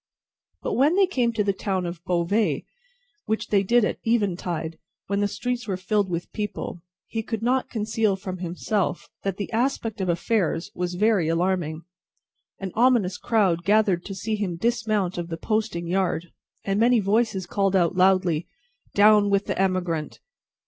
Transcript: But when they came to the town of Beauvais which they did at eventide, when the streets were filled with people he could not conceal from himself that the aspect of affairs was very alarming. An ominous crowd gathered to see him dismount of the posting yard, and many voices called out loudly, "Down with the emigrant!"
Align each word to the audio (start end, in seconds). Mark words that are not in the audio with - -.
But 0.63 0.73
when 0.73 0.95
they 0.95 1.05
came 1.05 1.31
to 1.33 1.43
the 1.43 1.53
town 1.53 1.85
of 1.85 2.03
Beauvais 2.05 2.65
which 3.27 3.49
they 3.49 3.61
did 3.61 3.85
at 3.85 3.99
eventide, 4.03 4.79
when 5.05 5.19
the 5.19 5.27
streets 5.27 5.67
were 5.67 5.77
filled 5.77 6.09
with 6.09 6.33
people 6.33 6.81
he 7.05 7.21
could 7.21 7.43
not 7.43 7.69
conceal 7.69 8.15
from 8.15 8.39
himself 8.39 9.11
that 9.21 9.37
the 9.37 9.51
aspect 9.51 10.01
of 10.01 10.09
affairs 10.09 10.71
was 10.73 10.95
very 10.95 11.27
alarming. 11.27 11.83
An 12.57 12.71
ominous 12.73 13.19
crowd 13.19 13.63
gathered 13.63 14.03
to 14.05 14.15
see 14.15 14.35
him 14.35 14.55
dismount 14.57 15.19
of 15.19 15.27
the 15.27 15.37
posting 15.37 15.85
yard, 15.85 16.31
and 16.63 16.79
many 16.79 16.99
voices 16.99 17.45
called 17.45 17.75
out 17.75 17.95
loudly, 17.95 18.47
"Down 18.95 19.29
with 19.29 19.45
the 19.45 19.61
emigrant!" 19.61 20.19